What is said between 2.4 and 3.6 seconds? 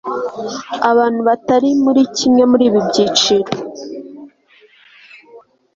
muri ibi byiciro